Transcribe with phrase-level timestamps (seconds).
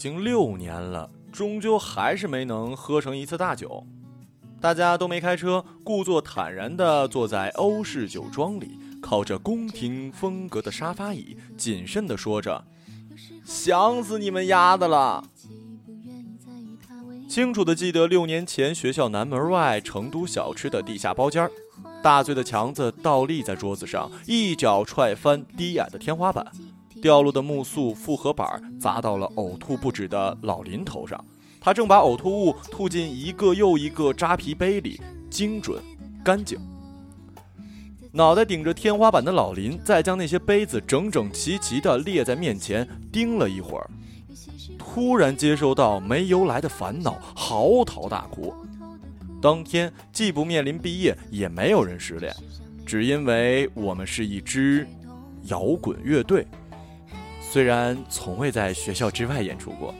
[0.00, 3.86] 已经六年了，终究还是没能喝成一次大酒。
[4.58, 12.64] 大家都没开车，故作坦然地坐在欧式酒庄里，靠着宫廷风格的沙发椅，谨慎地说着
[13.44, 15.22] ：“想死你们丫的了。”
[17.28, 21.46] 清楚地记得六年前学校南门外成都小吃的地下包间
[22.02, 26.50] 大醉的强子倒立在桌子上，一脚踹翻低矮的天花板，
[27.00, 28.46] 掉落的木塑复合板
[28.78, 31.22] 砸到了呕吐不止的老林头上。
[31.60, 35.82] 他正把呕吐物吐进一个又一个扎啤杯里，精准、
[36.24, 36.58] 干净。
[38.12, 43.88] 脑袋顶着天花板的老林，再将那些杯子整整齐齐地列在面前，盯了一会儿，
[44.78, 48.52] 突然接收到没由来的烦恼，嚎啕大哭。
[49.40, 52.34] 当天既不面临毕业，也没有人失恋，
[52.84, 54.88] 只因为我们是一支
[55.44, 56.46] 摇滚乐队，
[57.52, 59.92] 虽然从未在学校之外演出过。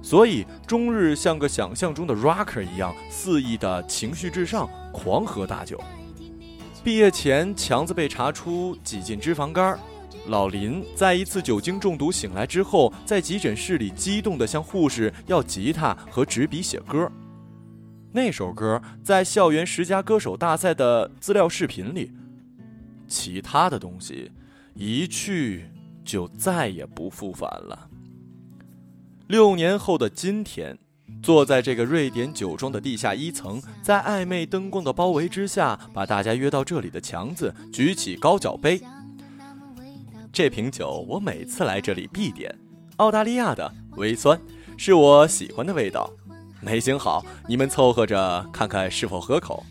[0.00, 5.78] 所以，终日像个想象中的 rocker 一样肆意的情绪至上，狂喝大酒。
[6.82, 9.78] 毕业前，强子被查出挤进脂肪肝。
[10.28, 17.12] 老林在一次酒精中毒醒来之后，在急诊室里激动地向护士要吉他和纸笔写歌。
[18.12, 22.12] 那首歌在校园十佳歌手大赛的资料视频里。
[23.06, 24.32] 其他的东西，
[24.74, 25.66] 一去
[26.04, 27.88] 就再也不复返了。
[29.28, 30.78] 六年后的今天，
[31.22, 38.80] 坐在这个瑞典酒庄的地下一层，在暧昧灯光的包围之下，把大家约到这里的强子举起高脚杯。
[40.32, 42.54] 这瓶酒我每次来这里必点，
[42.96, 44.40] 澳大利亚的微酸，
[44.76, 46.10] 是我喜欢的味道。
[46.60, 49.64] 没醒好，你们凑合着看看是否合口。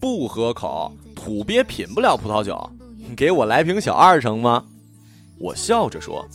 [0.00, 2.70] 不合口，土鳖品不了葡萄酒，
[3.16, 4.64] 给我来瓶小二成吗？
[5.38, 6.26] 我笑着说。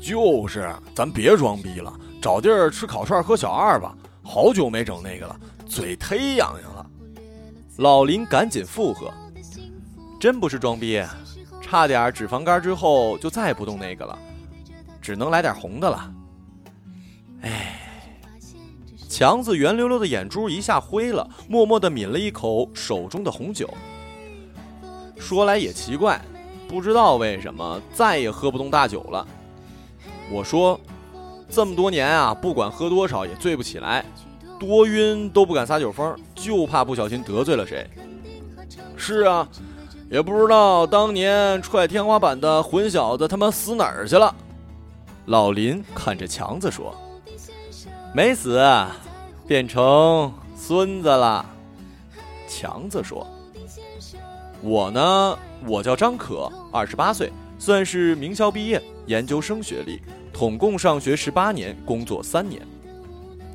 [0.00, 1.92] 就是，咱别装逼了，
[2.22, 3.96] 找地儿吃烤串喝小二吧。
[4.22, 6.86] 好久没整那个了，嘴忒痒痒了。
[7.78, 9.12] 老林赶紧附和
[10.20, 11.02] ：“真不是装逼，
[11.60, 14.16] 差点脂肪肝之后就再也不动那个了，
[15.00, 16.12] 只能来点红的了。”
[17.42, 17.80] 哎，
[19.08, 23.68] 强子圆溜溜的眼珠一下灰了，默默的抿了一口手中的红酒。
[25.16, 26.20] 说来也奇怪，
[26.68, 29.26] 不知道为什么再也喝不动大酒了。
[30.30, 30.78] 我说，
[31.50, 34.04] 这么多年啊，不管喝多少也醉不起来，
[34.60, 37.88] 多晕都不敢撒酒疯，就怕不小心得罪了谁。
[38.96, 39.48] 是啊，
[40.10, 44.34] 也不知道当年踹天花板的混小子他妈死哪儿去了。
[45.26, 46.94] 老林看着强子说
[48.12, 48.62] ：“没死，
[49.46, 51.44] 变成孙子了。”
[52.48, 53.26] 强子说
[54.60, 60.00] ：“我呢，我叫张可，二十八岁，算是名校毕业，研究生学历。”
[60.32, 62.62] 统共上学十八年，工作三年。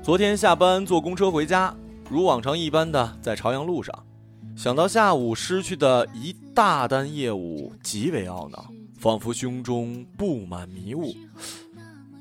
[0.01, 1.73] 昨天下班坐公车回家，
[2.09, 4.05] 如往常一般的在朝阳路上，
[4.53, 11.15] 想到下午失去的一大单业务，极为懊恼，仿佛胸中布满迷雾。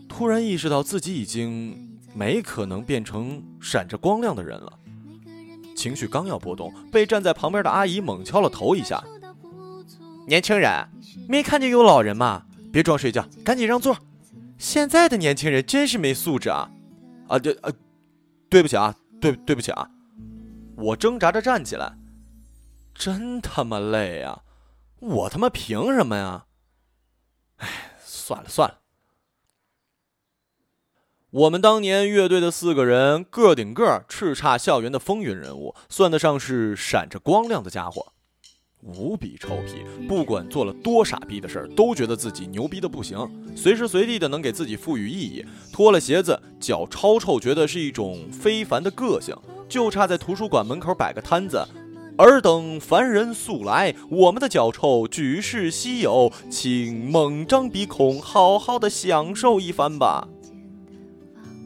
[0.09, 4.73] 突然意识到自己已经没可能变成闪着光亮的人了。
[5.75, 9.03] 情绪刚要波动，被站在旁边的阿姨猛敲了头一下
[10.29, 10.89] ：“年轻人，
[11.29, 12.45] 没看见有老人吗？
[12.73, 13.97] 别装睡觉，赶紧让座。”
[14.59, 16.71] 现在的年轻人真是没素质啊！
[17.27, 17.73] 啊，对，呃，
[18.49, 19.91] 对不起啊，对，对不起啊！
[20.77, 21.97] 我挣扎着站起来，
[22.95, 24.43] 真他妈累啊！
[25.01, 26.45] 我他妈凭什么呀？
[27.57, 27.69] 哎，
[28.05, 28.79] 算了算了。
[31.33, 38.13] 我们当年乐队的四个人，个顶个叱咤校园的风云人物，算得上是闪着光亮的家伙。
[38.83, 43.17] 无比臭屁，不管做了多傻逼的事儿，都觉得自己牛逼的不行，
[43.57, 45.43] 随时随地的能给自己赋予意义。
[45.73, 49.35] 脱了鞋子，脚超臭，觉得是一种非凡的个性，
[49.71, 51.67] 就差在图书馆门口摆个摊子。
[52.19, 60.29] 尔等凡人速来，我们的脚臭举世稀有，请猛张鼻孔，好好的享受一番吧。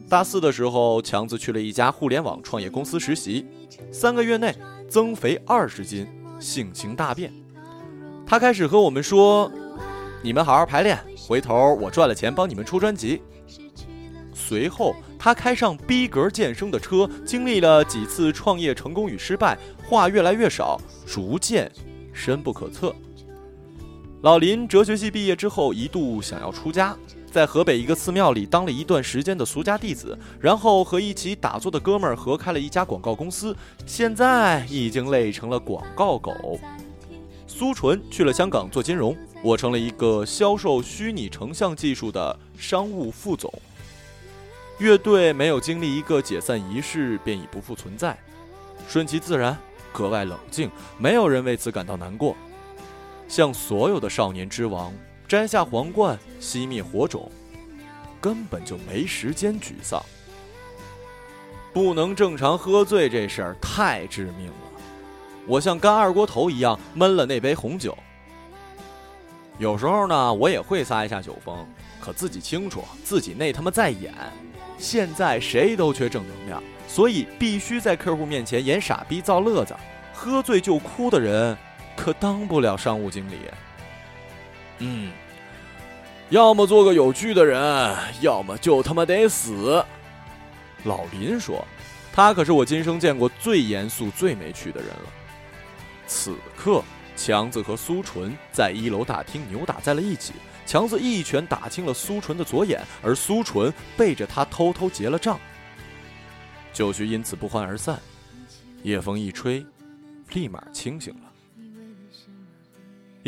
[0.09, 3.45] 大四的时候，强子去了一家互联网创业公司实习，
[3.91, 4.55] 三个月内
[4.89, 6.07] 增肥二十斤。
[6.39, 7.33] 性情大变，
[8.23, 9.51] 他开始和我们说
[10.21, 13.23] ：“你们好好排练，回头我赚了钱帮你们出专辑。”
[14.35, 21.71] 随后，他开上逼格健身的车，经历了几次创业成功与失败，话越来越少，逐渐
[22.13, 22.95] 深不可测。
[24.21, 26.95] 老林哲学系毕业之后，一度想要出家，
[27.31, 36.59] 在河北一个寺庙里当了一段时间的俗家弟子，然后和一起打坐的哥们儿合开了一家广告公司，现在已经累成了广告狗。
[37.45, 43.51] 苏纯去了香港做金融，我成了一个销售虚拟成像技术的商务副总。
[44.79, 48.17] 乐队没有经历一个解散仪式便已不复存在，
[48.87, 49.57] 顺其自然，
[49.91, 52.35] 格外冷静，没有人为此感到难过。
[53.27, 54.93] 像所有的少年之王，
[55.27, 57.29] 摘下皇冠，熄灭火种，
[58.21, 60.01] 根本就没时间沮丧。
[61.73, 64.53] 不能正常喝醉这事儿太致命了。
[65.45, 67.97] 我像干二锅头一样闷了那杯红酒。
[69.59, 71.67] 有时候呢，我也会撒一下酒疯，
[71.99, 74.13] 可自己清楚自己那他妈在演。
[74.77, 79.75] 现在谁都缺正能量，所以必须在客户面前演傻逼造乐子。
[80.13, 81.57] 喝醉就哭的人。
[81.97, 83.39] 可当不了商务经理。
[84.79, 85.11] 嗯，
[86.29, 89.83] 要么做个有趣的人，要么就他妈得死。
[90.83, 91.65] 老林说
[92.13, 95.13] ：“他可是我今生见过最严肃、最没趣的人了。”
[96.05, 96.83] 此刻，
[97.15, 100.33] 强子和苏纯在一楼大厅扭打在了一起。
[100.65, 105.39] 强子一拳打青了苏纯的左眼，而苏纯背着他偷偷结了账。
[106.73, 107.99] 酒局因此不欢而散。
[108.83, 109.65] 夜风一吹，
[110.33, 111.31] 立马清醒了。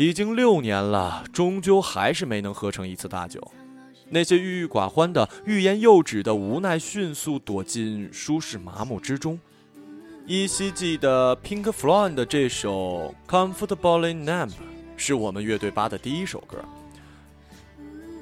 [0.00, 3.52] 已经六年了，终究还是没能喝成一次大酒。
[4.08, 9.38] 那些郁郁寡欢的、欲言又止的无奈，迅速躲进舒适麻木之中。
[10.24, 14.48] 依稀记得 Pink Floyd 的这首《Comfortably Numb》
[14.96, 16.64] 是我们乐队吧的第一首歌。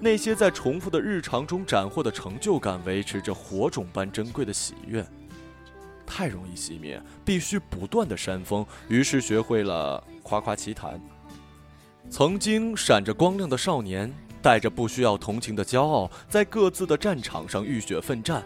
[0.00, 5.06] 那些在重复的日常中斩获的成就感，维持着火种般珍贵的喜悦。
[6.04, 8.66] 太容易熄灭，必须不断的扇风。
[8.88, 11.00] 于是学会了夸夸其谈。
[12.10, 18.42] 曾经闪着光亮的少年，带着不需要同情的骄傲，在各自的战场上浴血奋战，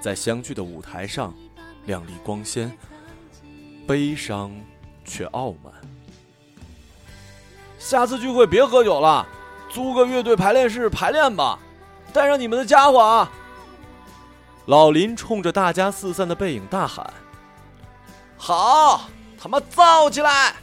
[0.00, 1.34] 在相聚的舞台上，
[1.86, 2.72] 亮丽光鲜，
[3.86, 4.52] 悲伤
[5.04, 5.72] 却傲慢。
[7.78, 9.26] 下次聚会别喝酒了，
[9.68, 11.58] 租个乐队排练室排练吧，
[12.12, 13.30] 带上你们的家伙啊！
[14.66, 17.12] 老林冲着大家四散的背影大喊
[18.38, 20.54] ：“好，他妈造起来！”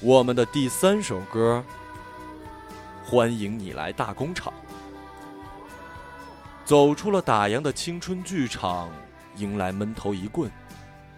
[0.00, 1.64] 我们的第三首歌，
[3.04, 4.52] 欢迎你来大工厂。
[6.64, 8.88] 走出了打烊的青春剧场，
[9.36, 10.48] 迎来闷头一棍。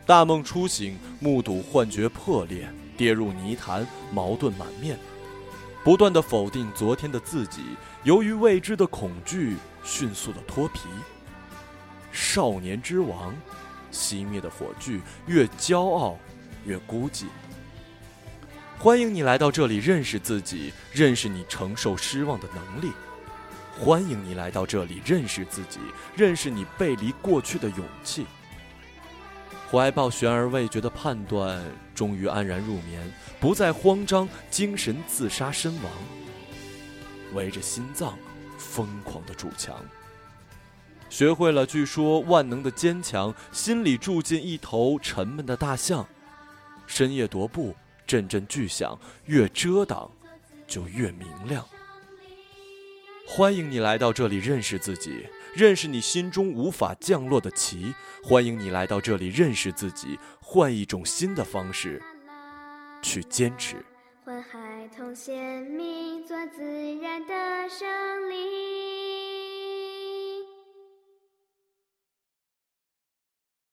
[0.07, 4.99] 大梦初醒，目睹幻觉破裂，跌入泥潭，矛盾满面，
[5.85, 7.61] 不断的否定昨天的自己。
[8.05, 10.89] 由于未知的恐惧，迅速的脱皮。
[12.13, 13.35] 少年之王，
[13.93, 16.17] 熄灭的火炬，越骄傲，
[16.65, 17.27] 越孤寂。
[18.83, 22.91] 欢迎你来到这里，认识自己，认识你承受失望的能力。
[23.79, 25.79] 欢迎你来到这里，认识自己，
[26.17, 28.25] 认识你背离过去的勇气。
[29.71, 31.63] 怀抱悬而未决的判断，
[31.95, 33.03] 终于安然入眠，
[33.39, 35.93] 不再慌张，精神自杀身亡。
[37.35, 38.19] 围着心脏，
[38.57, 39.77] 疯狂的筑墙。
[41.11, 46.09] 学会了据说万能的坚强，心里住进一头沉闷的大象。
[46.87, 47.77] 深夜踱步。
[48.11, 50.11] 阵阵巨响，越遮挡，
[50.67, 51.65] 就越明亮。
[53.25, 57.95] 欢迎你来到这里，认识自己，认识你心中无法降落的旗。
[58.21, 62.03] 欢迎你来到这里，认识自己，换一种新的方式
[63.01, 63.77] 去坚持。
[64.25, 65.37] 换孩童姓
[65.71, 66.65] 名，做自
[67.01, 67.89] 然的胜
[68.29, 68.70] 利。